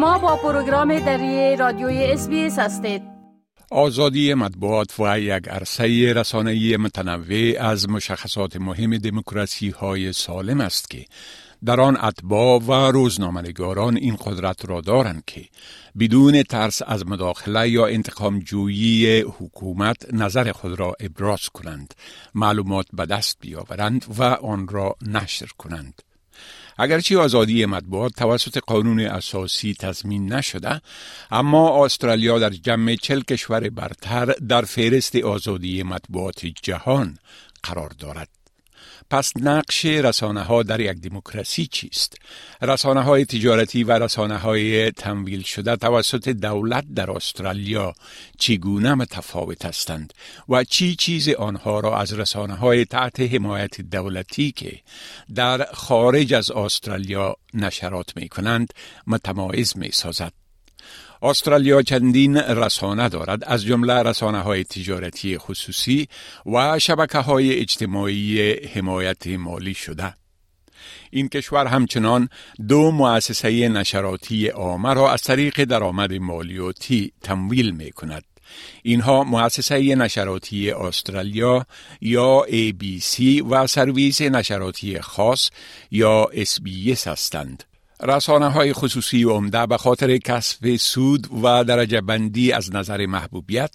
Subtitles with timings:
[0.00, 3.02] شما با پروگرام دری رادیوی اس هستید.
[3.70, 11.04] آزادی مطبوعات و یک عرصه رسانه‌ای متنوع از مشخصات مهم دموکراسی های سالم است که
[11.64, 15.44] در آن اتباع و روزنامه‌نگاران این قدرت را دارند که
[15.98, 21.94] بدون ترس از مداخله یا انتقام جویی حکومت نظر خود را ابراز کنند
[22.34, 26.02] معلومات به دست بیاورند و آن را نشر کنند.
[26.82, 30.80] اگرچه آزادی مطبوعات توسط قانون اساسی تضمین نشده
[31.30, 37.18] اما استرالیا در جمع چل کشور برتر در فهرست آزادی مطبوعات جهان
[37.62, 38.39] قرار دارد.
[39.10, 42.16] پس نقش رسانه ها در یک دموکراسی چیست؟
[42.62, 47.94] رسانه های تجارتی و رسانه های تمویل شده توسط دولت در استرالیا
[48.38, 50.14] چگونه متفاوت هستند
[50.48, 54.80] و چی چیز آنها را از رسانه های تحت حمایت دولتی که
[55.34, 58.74] در خارج از استرالیا نشرات می کنند
[59.06, 60.32] متمایز می سازد؟
[61.22, 66.08] استرالیا چندین رسانه دارد از جمله رسانه های تجارتی خصوصی
[66.46, 70.14] و شبکه های اجتماعی حمایت مالی شده
[71.10, 72.28] این کشور همچنان
[72.68, 78.24] دو مؤسسه نشراتی عامه را از طریق درآمد مالیاتی تمویل می کند.
[78.82, 81.66] اینها مؤسسه نشراتی استرالیا
[82.00, 85.50] یا ABC و سرویس نشراتی خاص
[85.90, 87.69] یا SBS هستند.
[88.02, 93.74] رسانه های خصوصی عمده به خاطر کسب سود و درجه بندی از نظر محبوبیت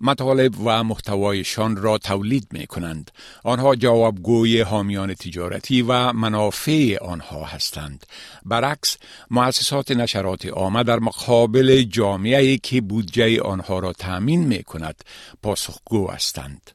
[0.00, 3.10] مطالب و محتوایشان را تولید می کنند.
[3.44, 8.06] آنها جوابگوی حامیان تجارتی و منافع آنها هستند.
[8.44, 8.96] برعکس
[9.30, 15.04] مؤسسات نشرات عامه در مقابل جامعه که بودجه آنها را تأمین می کند
[15.42, 16.70] پاسخگو هستند.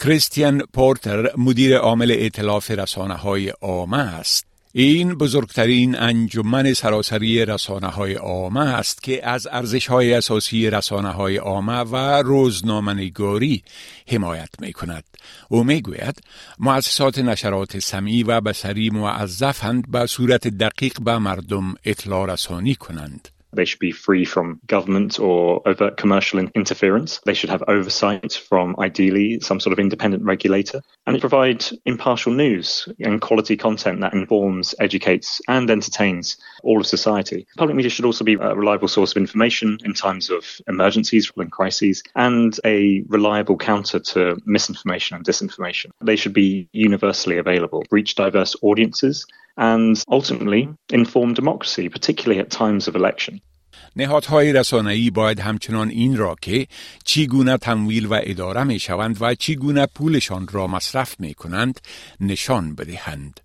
[0.00, 4.48] کریستیان پورتر مدیر عامل اطلاف رسانه های عامه است.
[4.72, 11.36] این بزرگترین انجمن سراسری رسانه های عامه است که از ارزش های اساسی رسانه های
[11.36, 13.62] عامه و روزنامه‌نگاری
[14.08, 15.04] حمایت می کند.
[15.48, 16.22] او می گوید
[16.58, 23.28] مؤسسات نشرات سمی و بسری معذفند به صورت دقیق به مردم اطلاع رسانی کنند.
[23.56, 27.18] They should be free from government or overt commercial interference.
[27.24, 32.86] They should have oversight from ideally some sort of independent regulator and provide impartial news
[33.00, 37.46] and quality content that informs, educates, and entertains all of society.
[37.56, 41.50] Public media should also be a reliable source of information in times of emergencies and
[41.50, 45.86] crises and a reliable counter to misinformation and disinformation.
[46.04, 49.26] They should be universally available, reach diverse audiences,
[49.56, 53.40] and ultimately inform democracy, particularly at times of election.
[53.98, 56.66] نهادهای رسانه‌ای باید همچنان این را که
[57.04, 61.80] چگونه تمویل و اداره می شوند و چگونه پولشان را مصرف می کنند
[62.20, 63.40] نشان بدهند.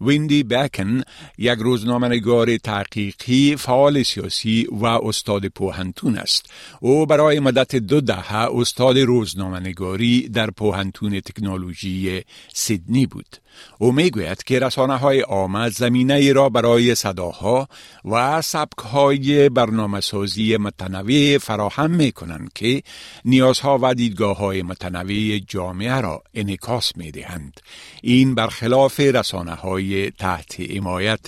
[0.00, 1.02] ویندی بکن
[1.38, 6.50] یک روزنامه‌نگار تحقیقی فعال سیاسی و استاد پوهنتون است
[6.80, 12.22] او برای مدت دو دهه استاد روزنامه‌نگاری در پوهنتون تکنولوژی
[12.54, 13.36] سیدنی بود
[13.78, 17.68] او می‌گوید که رسانه های آمد زمینه را برای صداها
[18.04, 22.82] و سبک های برنامه سازی متنوع فراهم می کنند که
[23.24, 27.60] نیازها و دیدگاه های متنوع جامعه را انکاس می دهند.
[28.02, 31.26] این برخلاف رسانه های تحت حمایت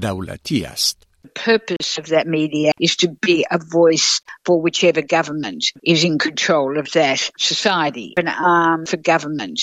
[0.00, 1.07] دولتی است.
[1.28, 6.78] Purpose of that media is to be a voice for whichever government is in control
[6.78, 9.60] of that society, an arm for government.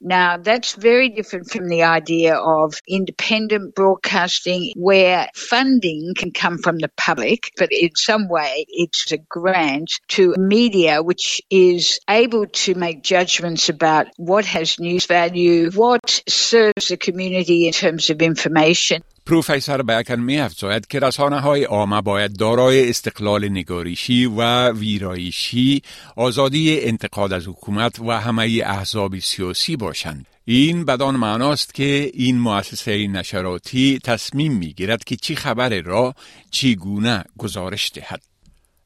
[0.00, 6.78] Now, that's very different from the idea of independent broadcasting where funding can come from
[6.78, 12.74] the public, but in some way it's a grant to media which is able to
[12.74, 19.02] make judgments about what has news value, what serves the community in terms of information.
[19.30, 25.82] پروفسور بیکن می افزاید که رسانه های عامه باید دارای استقلال نگاریشی و ویرایشی
[26.16, 30.26] آزادی انتقاد از حکومت و همه احزاب سیاسی باشند.
[30.44, 36.14] این بدان معناست که این مؤسسه نشراتی تصمیم می گیرد که چی خبر را
[36.50, 38.29] چگونه گزارش دهد.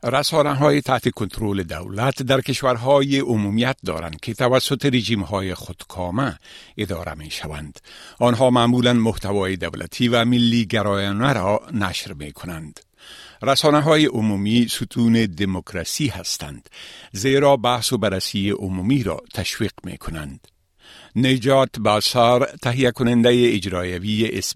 [0.05, 6.39] رسانه های تحت کنترل دولت در کشورهای عمومیت دارند که توسط رژیم های خودکامه
[6.77, 7.81] اداره می شوند.
[8.19, 12.81] آنها معمولا محتوای دولتی و ملی گرایانه را نشر می کنند.
[13.43, 16.71] رسانه های عمومی ستون دموکراسی هستند
[17.13, 20.54] زیرا بحث و بررسی عمومی را تشویق می کنند.
[21.17, 24.53] نجات باسار تهیه کننده اجرایی SBS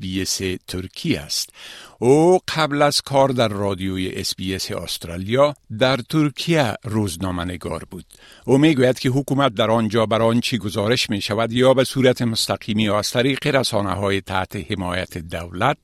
[0.66, 1.50] ترکی است.
[1.98, 4.34] او قبل از کار در رادیوی SBS
[4.70, 8.04] استرالیا در ترکیه روزنامه نگار بود.
[8.44, 12.82] او می‌گوید که حکومت در آنجا بر آنچه گزارش می شود یا به صورت مستقیمی
[12.82, 15.78] یا از طریق رسانه های تحت حمایت دولت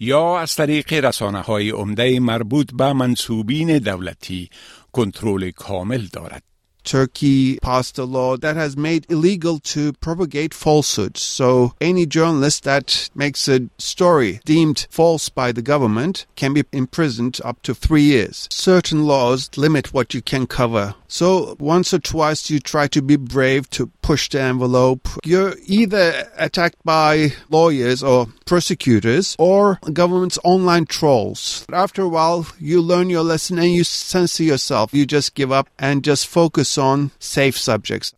[0.00, 4.50] یا از طریق رسانه های عمده مربوط به منصوبین دولتی
[4.92, 6.51] کنترل کامل دارد.
[6.84, 11.20] Turkey passed a law that has made illegal to propagate falsehoods.
[11.20, 17.40] So any journalist that makes a story deemed false by the government can be imprisoned
[17.44, 18.48] up to three years.
[18.50, 20.94] Certain laws limit what you can cover.
[21.11, 25.07] So once or twice you try to be brave to push the envelope.
[25.25, 31.65] You're either attacked by lawyers or prosecutors or government's online trolls.
[31.71, 34.93] After a while, you learn your lesson and you censor yourself.
[34.93, 38.13] You just give up and just focus on safe subjects.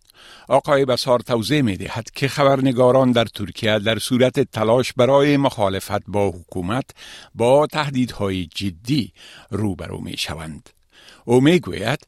[0.50, 6.30] آقای بسار توضیح می دهد که خبرنگاران در ترکیه در صورت تلاش برای مخالفت با
[6.30, 6.86] حکومت
[7.36, 9.13] با تهدیدهای جدی
[9.50, 10.69] روبرو می شوند.
[11.25, 12.00] او می گوید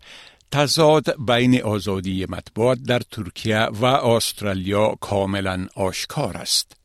[0.50, 6.76] تضاد بین آزادی مطبوعات در ترکیه و استرالیا کاملا آشکار است.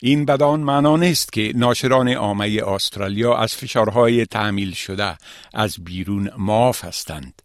[0.00, 5.16] این بدان معنا نیست که ناشران عامه استرالیا از فشارهای تعمیل شده
[5.54, 7.42] از بیرون معاف هستند.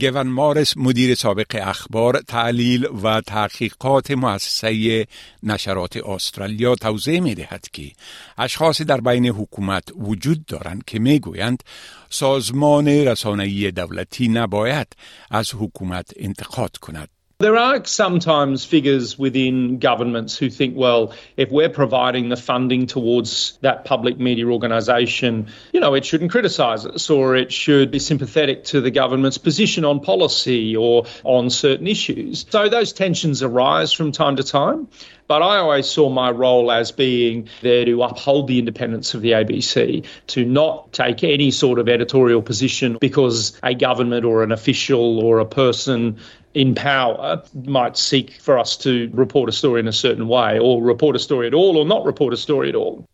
[0.00, 5.06] گون مارس مدیر سابق اخبار تعلیل و تحقیقات مؤسسه
[5.42, 7.92] نشرات استرالیا توضیح می دهد که
[8.38, 11.62] اشخاصی در بین حکومت وجود دارند که می گویند
[12.10, 14.86] سازمان رسانه‌ای دولتی نباید
[15.30, 17.15] از حکومت انتقاد کند.
[17.38, 23.58] There are sometimes figures within governments who think, well, if we're providing the funding towards
[23.60, 28.64] that public media organisation, you know, it shouldn't criticise us or it should be sympathetic
[28.64, 32.46] to the government's position on policy or on certain issues.
[32.48, 34.88] So those tensions arise from time to time.
[35.28, 39.32] But I always saw my role as being there to uphold the independence of the
[39.32, 45.18] ABC, to not take any sort of editorial position because a government or an official
[45.18, 46.18] or a person
[46.62, 47.42] in power
[47.78, 51.22] might seek for us to report a story in a certain way or report a
[51.28, 53.04] story at all or not report a story at all.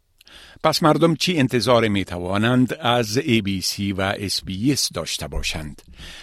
[0.65, 5.83] پس مردم چی انتظار می توانند از ABC و SBS داشته باشند؟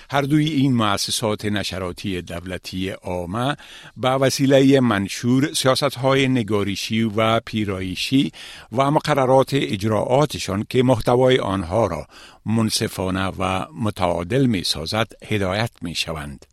[0.10, 3.56] هر دوی این مؤسسات نشراتی دولتی عامه
[3.98, 8.32] به وسیله منشور سیاست های نگاریشی و پیرایشی
[8.72, 12.08] و مقررات اجراعاتشان که محتوای آنها را
[12.46, 16.46] منصفانه و متعادل می سازد هدایت می شوند.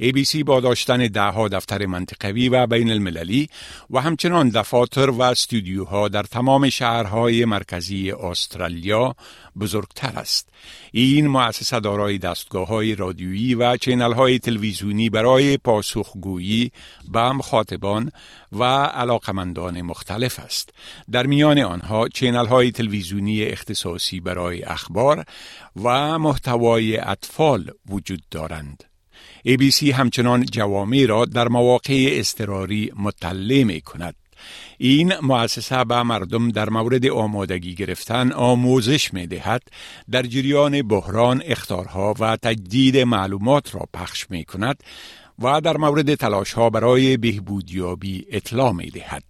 [0.00, 3.48] ABC با داشتن دهها دفتر منطقوی و بین المللی
[3.90, 9.14] و همچنان دفاتر و استودیوها در تمام شهرهای مرکزی استرالیا
[9.60, 10.48] بزرگتر است.
[10.92, 16.72] این مؤسسه دارای دستگاه های رادیویی و چینل های تلویزیونی برای پاسخگویی
[17.12, 18.12] به مخاطبان
[18.52, 20.70] و علاقمندان مختلف است.
[21.10, 25.24] در میان آنها چینل های تلویزیونی اختصاصی برای اخبار
[25.82, 28.91] و محتوای اطفال وجود دارند.
[29.48, 34.14] ABC همچنان جوامع را در مواقع استراری مطلع می کند.
[34.78, 39.62] این مؤسسه به مردم در مورد آمادگی گرفتن آموزش می دهد
[40.10, 44.82] در جریان بحران اختارها و تجدید معلومات را پخش می کند
[45.38, 49.22] و در مورد تلاش ها برای بهبودیابی اطلاع می دهد.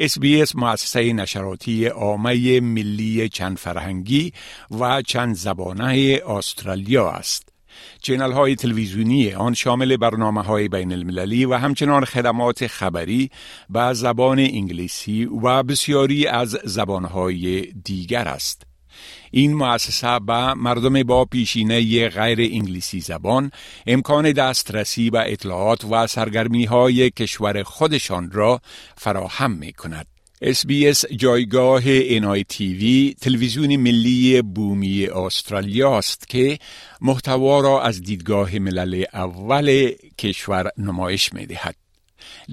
[0.00, 4.32] SBS مؤسسه نشراتی عامه ملی چند فرهنگی
[4.80, 7.49] و چند زبانه استرالیا است.
[8.02, 13.30] چینل های تلویزیونی آن شامل برنامه های بین المللی و همچنان خدمات خبری
[13.70, 18.62] به زبان انگلیسی و بسیاری از زبانهای دیگر است.
[19.30, 23.50] این مؤسسه به مردم با پیشینه غیر انگلیسی زبان
[23.86, 28.60] امکان دسترسی به اطلاعات و سرگرمی های کشور خودشان را
[28.96, 30.06] فراهم می کند.
[30.42, 30.66] اس
[31.06, 31.82] جایگاه
[32.42, 36.58] تیوی تلویزیون ملی بومی استرالیا است که
[37.00, 41.74] محتوا را از دیدگاه ملل اول کشور نمایش می دهد.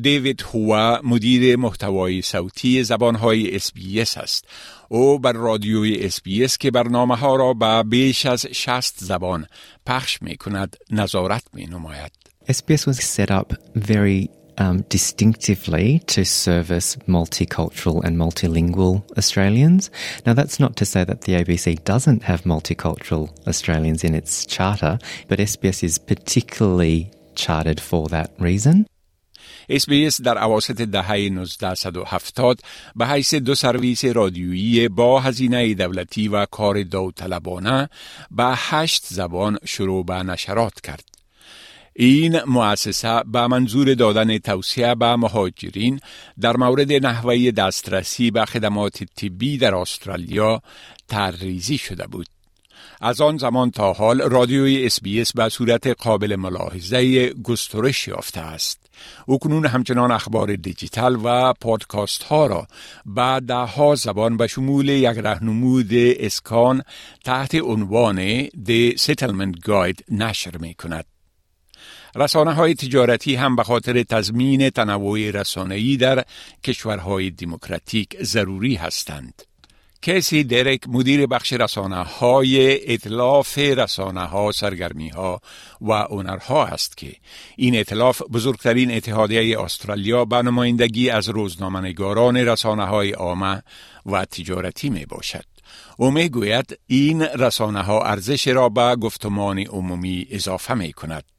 [0.02, 3.72] دیوید هوا مدیر محتوای صوتی زبانهای SBS
[4.18, 4.46] است.
[4.90, 9.46] او بر رادیوی SBS که برنامه ها را به بیش از 60 زبان
[9.86, 12.12] پخش می کند نظارت می نماید.
[12.50, 19.91] SBS was set up very um, distinctively to service multicultural and multilingual Australians.
[20.27, 24.99] Now, that's not to say that the ABC doesn't have multicultural Australians in its charter,
[25.29, 28.87] but SBS is particularly chartered for that reason.
[29.71, 32.61] SBS در اواسط دهه 1970
[32.97, 37.89] به حیث دو سرویس رادیویی با هزینه دولتی و کار داوطلبانه
[38.31, 41.05] به هشت زبان شروع به نشرات کرد.
[42.00, 46.00] این مؤسسه به منظور دادن توصیه به مهاجرین
[46.42, 50.62] در مورد نحوه دسترسی به خدمات طبی در استرالیا
[51.08, 52.28] ترریزی شده بود.
[53.02, 55.00] از آن زمان تا حال رادیوی اس
[55.36, 58.80] به صورت قابل ملاحظه گسترش یافته است.
[59.26, 62.68] او کنون همچنان اخبار دیجیتال و پادکاست ها را
[63.06, 66.82] به ده ها زبان به شمول یک رهنمود اسکان
[67.26, 71.06] تحت عنوان The Settlement Guide نشر می کند.
[72.16, 76.26] رسانه های تجارتی هم به خاطر تضمین تنوع رسانه‌ای در
[76.64, 79.42] کشورهای دموکراتیک ضروری هستند.
[80.02, 85.42] کسی درک مدیر بخش رسانه های اطلاف رسانه ها سرگرمی ها
[85.82, 87.14] و اونرها است که
[87.56, 93.64] این اطلاف بزرگترین اتحادیه استرالیا به نمایندگی از روزنامه‌نگاران رسانه های عامه
[94.06, 95.46] و تجارتی می باشد.
[95.98, 101.37] او می گوید این رسانه ها ارزش را به گفتمان عمومی اضافه می کند.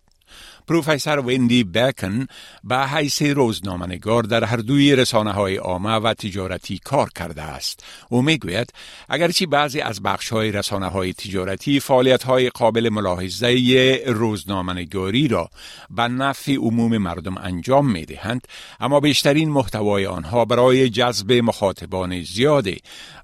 [0.68, 2.26] پروفسور ویندی بکن
[2.64, 7.84] به حیث روزنامه‌نگار در هر دوی رسانه های عامه و تجارتی کار کرده است.
[8.08, 8.72] او می‌گوید
[9.08, 15.50] اگرچه بعضی از بخش های رسانه های تجارتی فعالیت های قابل ملاحظه روزنامه‌نگاری را
[15.90, 18.48] به نفع عموم مردم انجام می دهند
[18.80, 22.76] اما بیشترین محتوای آنها برای جذب مخاطبان زیاده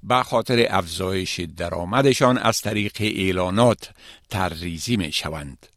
[0.03, 3.89] به خاطر افزایش درآمدشان از طریق اعلانات
[4.29, 5.74] ترریزی می شوند.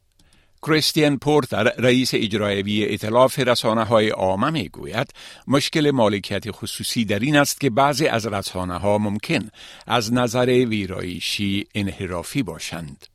[0.62, 5.11] کریستین پورتر رئیس اجرایی اطلاف رسانه های عامه می گوید
[5.47, 9.50] مشکل مالکیت خصوصی در این است که بعضی از رسانه ها ممکن
[9.87, 13.07] از نظر ویرایشی انحرافی باشند.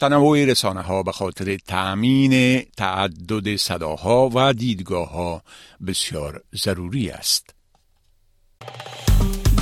[0.00, 5.42] تنوع رسانه ها به خاطر تأمین تعدد صداها و دیدگاه ها
[5.86, 7.54] بسیار ضروری است.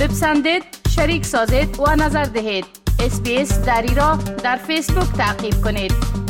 [0.01, 0.63] بپسندید،
[0.95, 2.65] شریک سازید و نظر دهید.
[2.99, 6.22] اسپیس دری را در فیسبوک تعقیب کنید.